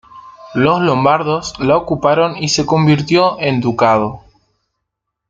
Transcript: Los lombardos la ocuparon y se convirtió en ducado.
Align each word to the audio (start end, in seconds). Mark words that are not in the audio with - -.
Los 0.55 0.81
lombardos 0.81 1.53
la 1.59 1.77
ocuparon 1.77 2.35
y 2.35 2.49
se 2.49 2.65
convirtió 2.65 3.39
en 3.39 3.61
ducado. 3.61 4.21